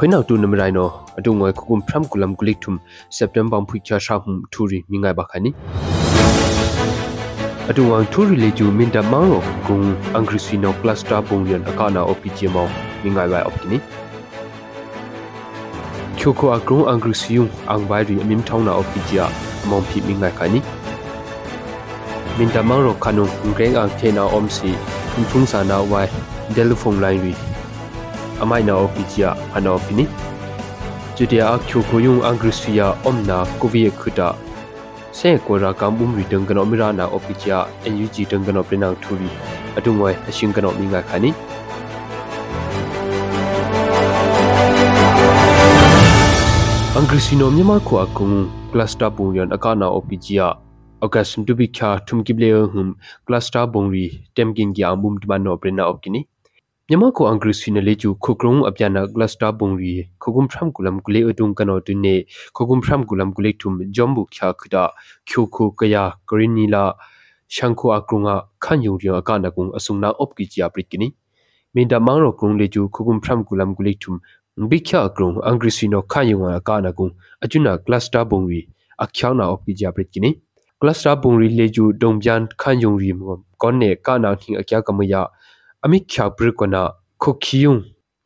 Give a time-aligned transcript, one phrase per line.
[0.00, 2.78] ဖိနောက်တူနမရိုင်နောအတုငွေခုကုမ်ဖရမ်ကူလမ်ဂလိထုမ်
[3.16, 5.50] စက်တမ်ဘာဖိချာရှာဟုမ်ထူရီမိငိုင်ဘခါနီ
[7.70, 9.78] အတူဝမ်ထူရီလေကျူမင်တမောင်းရောဂုံ
[10.14, 13.78] အင်္ဂရိစီနောကလစတာဘုံရန်အကနာအိုပီချီမောင်းမိငိုင်ဘိုင်အော့ပီနီ
[16.18, 19.26] ချိုကိုအကရုံအင်္ဂရိစီယုံအန်ဘိုင်ရီအမင်ထောင်းနာအိုပီချီယာ
[19.68, 20.60] မောင်းဖိမိငိုင်ခါနီ
[22.36, 24.70] မင်တမောင်းရောခနုံဂရန်အန်ထေနာအုံးစီ
[25.12, 26.08] ထုံထုံဆာနာဝိုင်
[26.56, 27.34] ဒဲလဖုန်လိုင်းရီ
[28.42, 30.04] အမိုင်နာအိုပီချာအနောပီနီ
[31.16, 34.28] ဂျူဒီယာချိုခိုယုံအင်္ဂရိစီယာအုံနာကိုဗီယခုတာ
[35.16, 39.30] ဆေကိုရာကမ်ဘုံရီတန်ကနောမီရာနာအိုပီချာအန်ယူဂျီတန်ကနောပရနောင်ထူဘီ
[39.78, 41.30] အတုငွေအရှင်ကနောမီငါခါနီ
[46.94, 48.28] အင်္ဂရိစီနိုမြန်မာခွာကုံ
[48.72, 50.46] ကလစတာပူရန်အကနာအိုပီချာ
[51.04, 52.90] အကတ်စမ်တူဘီခါထုမ်ကိဘလေဟွမ်
[53.26, 54.06] ကလစတာဘုံရီ
[54.36, 56.22] တမ်ကင်ကီအမ်ဘုံတမနောပရနာအိုကီနီ
[56.90, 62.14] မြန်မာကိုအင်္ဂရိစီနလေကျူခုကရုံအပြနာကလစတာဘုံရီခုကုမ်ဖရမ်ကူလမ်ကူလေအတုံကနော်တွင်နေ
[62.56, 64.76] ခုကုမ်ဖရမ်ကူလမ်ကူလေထုမ်ဂျမ်ဘူခ ्या ခဒ
[65.28, 66.84] ကျိုခိုကယာဂရင်းနီလာ
[67.54, 68.34] ရှန်ခိုအကရုငါ
[68.64, 71.08] ခန်ယုံရအကနာကုံအစုံနာအော့ကီချီအပရိကနီ
[71.74, 74.18] မင်ဒမန်ရောကရုံလေကျူခုကုမ်ဖရမ်ကူလမ်ကူလေထုမ်
[74.70, 77.08] ဘိခ ्या ကရုံအင်္ဂရိစီနိုခန်ယုံအကနာကုံ
[77.44, 78.60] အကျွနာကလစတာဘုံရီ
[79.04, 80.30] အချောင်းနာအော့ကီချီအပရိကနီ
[80.80, 85.22] ကလစတာဘုံရီလေကျူဒုံပြန်ခန်ယုံရီမွန်ကောနေကနာထင်းအကြကမယာ
[85.86, 86.82] ami khya pr ko na
[87.22, 87.78] kho khiyung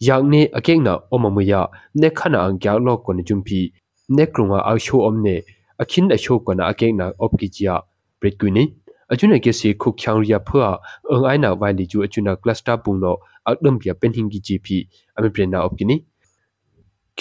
[0.09, 1.69] yak ne akeng na omamu ya
[2.01, 3.69] ne khana ang kya lo ko ne jumpi
[4.17, 5.35] ne krunga a sho om ne
[5.83, 7.75] akhin a sho ko na akeng na op ki chia
[8.21, 8.65] pret ku ni
[9.13, 10.81] achuna ke se kho khyang ria phwa
[11.13, 13.13] ang ai na wai li ju achuna cluster pung no
[13.45, 14.79] akdam pya pen hing gi ji phi
[15.17, 15.97] ami pren na op ki ni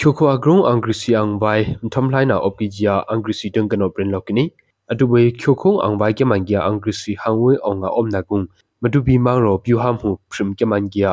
[0.00, 4.44] ျိုခွာဂရုံအင်္ဂရိစီအန်ဝိုင်ထမ်လိုင်းနာအော့ပီဂျီယာအင်္ဂရိစီတန်ကနောပရင်လော့ကနီ
[4.92, 8.40] အတူဝေချိုခုံအန်ဝိုင်ကမန်ဂျီယာအင်္ဂရိစီဟန်ဝေအောင်ငါအုံနာကုံ
[8.84, 11.06] မတူပီမောင်ရောပြူဟာမှုဖရမ်ကမန်ကီယ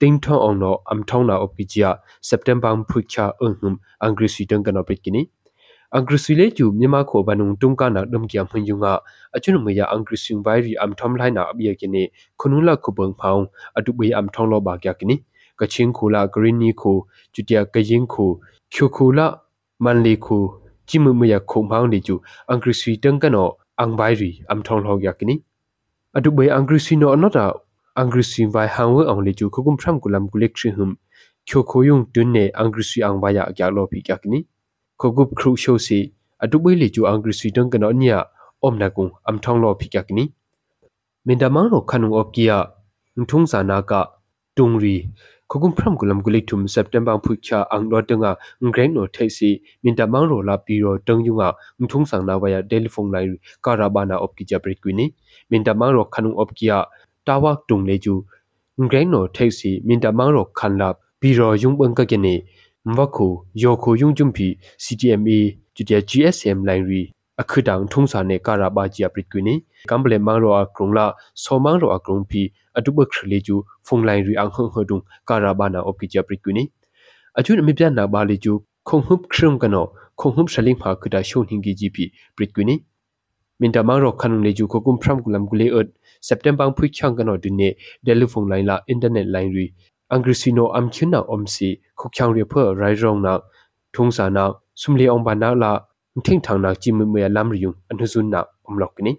[0.00, 1.90] တင်းထောင်းအောင်တော့အမ်ထောင်းနာအပီချာ
[2.28, 5.22] စက်တမ်ဘာဖွိချာအုံဟုမ်အင်္ဂရိစီတန်ကနောပိတ်ကိနီ
[5.94, 8.86] အင်္ဂရိစီလေကျူမြန်မာခေါ်ဘနုံတုံကနာဒမ်ကီယမ်ဟွန်ယုံက
[9.36, 12.02] အချွနမယအင်္ဂရိစီဘိုင်ရီအမ်ထောင်းလိုင်းနာအဘီယကိနီ
[12.40, 13.44] ခနုလာခုပုံဖောင်း
[13.78, 15.16] အတုဘေအမ်ထောင်းလောဘာကယကိနီ
[15.60, 16.92] ကချင်းခူလာဂရင်းနီခူ
[17.34, 18.26] ကျူတျာကရင်ခူ
[18.72, 19.26] ချူခူလာ
[19.84, 20.38] မန်လီခူ
[20.88, 22.14] จิมือเมียคงพังดิจู
[22.50, 23.44] อังกฤษวีตังกันอ
[23.80, 25.36] อังไบรีอัมทองลอกยากินี
[26.16, 27.52] adu bai angrisi no anota
[27.94, 30.90] angrisi vai hangwe ang le chu khukum phram kulam kulek shi hum
[31.48, 34.38] kyo khoyung tunne angrisi ang ba ya kya lo phi kya kini
[35.00, 35.98] khogup khru sho si
[36.42, 38.18] adu bai le chu angrisi dang kana nya
[38.66, 40.24] om na kung am thong lo phi kya kini
[41.26, 42.58] mindamang ro khanung op kia
[43.20, 44.00] nthung sa na ka
[44.56, 44.96] tungri
[45.50, 48.30] ခုံဖရမ်ကူလမ်ကူလိထုမ်စက်တမ်ဘာဖုချာအန်ဒေါ်တငါ
[48.66, 49.50] ငရိုင်းနိုထိုင်စီ
[49.82, 51.48] မင်တမောင်ရိုလာပီရိုတန်ယူငါ
[51.80, 53.30] ငထုံဆောင်နာဝယာဒဲလီဖုန်လိုင်း
[53.64, 55.06] ကာရာဘာနာအော့ကီဂျာပရစ်ကွီနီ
[55.50, 56.78] မင်တမောင်ရိုခနုံအော့ကီယာ
[57.26, 58.14] တာဝါတုံလေကျူ
[58.82, 60.88] ငရိုင်းနိုထိုင်စီမင်တမောင်ရိုခန်လာ
[61.20, 62.34] ပီရိုယုံပန်ကကနေ
[62.94, 63.26] မဝခု
[63.62, 64.46] ယောခုယုံဂျုံဖီ
[64.84, 65.38] CTMA
[65.74, 67.02] ကျူတဲ့ GSM လိုင်းရီ
[67.42, 69.54] အခဒံထုံစာနေကာရာဘာဂျီအပရစ်ကွနီ
[69.90, 71.06] ကမ်ဘလေမန်ရောအကရုံလာ
[71.42, 72.42] ဆောမန်ရောအကရုံဖီ
[72.76, 73.56] အတုပခရလေကျူ
[73.86, 76.62] ဖုန်လိုင်းရီအန်ဟွန်ဟွဒုံကာရာဘာနာအိုကီဂျီအပရစ်ကွနီ
[77.38, 78.52] အချွန်းအမီပြန်နာဘာလီကျူ
[78.88, 79.84] ခုံဟုပ်ခရုံကနော
[80.20, 82.04] ခုံဟုပ်ရှလင်းဖာကဒါရှုံဟင်ဂီဂျီပီ
[82.36, 82.74] ပရစ်ကွနီ
[83.60, 85.88] မင်တမန်ရောခနုံလေကျူကိုကုမ်ဖရမ်ကူလမ်ကူလေအတ်
[86.26, 87.68] စက်တမ်ဘာဖွိချန်ကနောဒုနေ
[88.06, 89.64] ဒဲလူဖုန်လိုင်းလာအင်တာနက်လိုင်းရီ
[90.12, 91.68] အင်္ဂရိစီနိုအမ်ချွန်းနာအုံစီ
[91.98, 93.34] ခုချောင်ရီဖော်ရိုင်ရောင်နာ
[93.94, 94.44] ထုံစာနာ
[94.80, 95.72] ဆုမလီအောင်ဘာနာလာ
[96.22, 99.12] thing thang nak chi mi me lam riung anu zun na om lok ni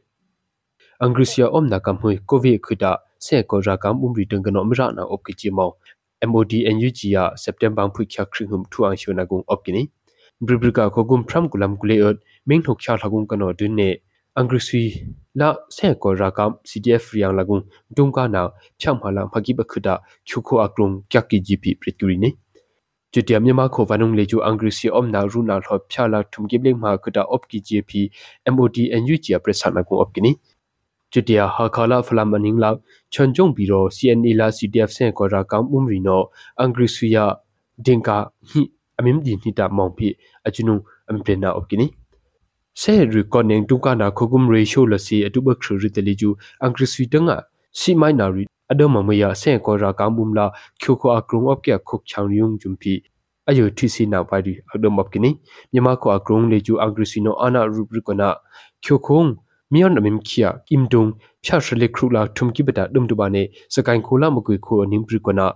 [1.06, 2.92] angrusia om na kam hui covid khuda
[3.26, 5.50] se ko ra kam um ri tung ga no mi ra na op ki chi
[5.58, 5.68] mo
[6.30, 9.84] MOD NUG ya September phu khya khri hum thu ang shona gung op ki ni
[10.46, 12.16] bribrika ko gum phram kulam kule ot
[12.48, 13.90] ming thok cha thagung ka no du ne
[14.40, 14.82] angrisi
[15.40, 17.64] la se ko ra kam CDF riang lagung
[17.96, 18.42] dung ka na
[18.82, 19.94] cham hala phagi ba khuda
[20.28, 22.30] chu kho aklung kya ki GP prituri ni
[23.18, 28.02] จุดเดียมีมาขวันุงเลจูอังกฤษอมนารูนาหอบพยาลักทุมกิบเล็กมาคือตาอบกีเจพี
[28.44, 30.32] เอ็มโอดีเอ็นยูเจียประสานมากูอบกินี
[31.14, 32.70] จุดเดียฮาคาลาฟลามันิงลา
[33.14, 36.10] ชนจงบีโรซีเอ็นเอลาซีดีเอฟเซนกอรากังอุมรีโน
[36.62, 37.26] อังกฤษยา
[37.84, 38.18] เดงกา
[38.50, 38.62] ฮิ
[39.00, 40.08] အမင်းဒီနီတာမောင်ဖိ
[40.48, 40.76] အချွနု
[41.10, 41.88] အမပလနာအပကိနီ
[42.80, 46.30] ဆဲရီကောနင်တူကနာခုကုမ်ရေရှိုလစီအတူဘခရရီတလီဂျူ
[46.62, 47.38] အန်ကရစ်ဝီတငါ
[47.80, 50.46] စီမိုင်နာရီအဒုံမမယဆင်ကောရာကာမုမလာ
[50.82, 52.94] ကျူခိုအကရုံအပကခုတ်ချောင်ယုံဂျုံပီ
[53.50, 55.32] အယုထီစီနာပါဒီအဒုံမပကိနိ
[55.74, 58.30] မြမကောအကရုံလေကျူအဂရစီနိုအနာရူပရကနာ
[58.84, 59.22] ကျူခုံ
[59.72, 61.04] မီယွန်အမင်ခီယာကင်ဒုံ
[61.46, 63.44] ဖြာရှလေခရူလာထုံကိပတာဒုံတူဘာနေ
[63.76, 65.48] စကိုင်ခိုလာမကွေခိုအနင်းပရကနာ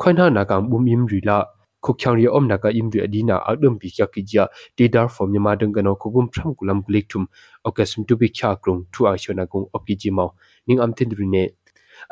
[0.00, 1.38] ခွိုင်းနာနာကံဘုံယင်ရီလာ
[1.84, 4.44] ခုတ်ချောင်ရီအုံနာကအိမ်ရီအဒီနာအဒုံပီခကိဂျာ
[4.76, 7.22] တီဒါဖော်မြမဒုံကနောခုဘုံဖရမ်ကူလမ်ကလိကထုံ
[7.62, 10.30] အော်ကစမ်တူပီခါကရုံထူအရှနာကုံအပီဂျီမော
[10.66, 11.44] နင်းအမ်တင်ရီနေ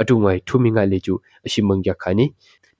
[0.00, 1.14] အတူငိုင်ထုမိငိုင်လေကျူ
[1.46, 2.26] အရှိမုံကြခါနီ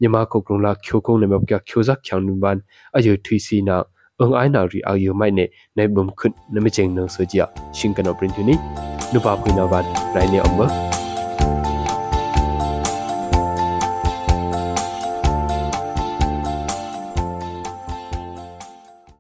[0.03, 2.57] ညမခုတ်ကုံလာခိုကုံနေမောက်ကြခိုဇက်ချောင်းနုဘန်
[2.97, 3.77] အယုထွီစီနာ
[4.19, 5.45] အင်အိုင်နာရီအယုမိုင်နေ
[5.77, 7.37] နိုင်ဘုံခွတ်နမချင်းနောဆိုကြ
[7.79, 8.55] ရှင်ကနောပရင်တူနီ
[9.13, 10.94] နုပါခွိနာဘတ်ရိုင်းနေအမော